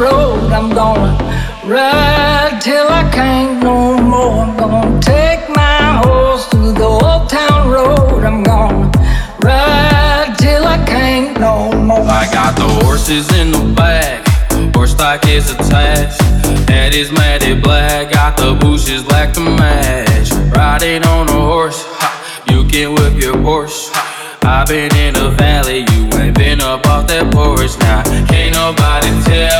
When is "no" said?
3.62-4.00, 11.38-11.72